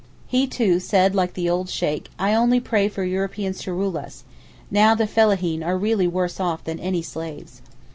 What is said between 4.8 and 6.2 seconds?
the fellaheen are really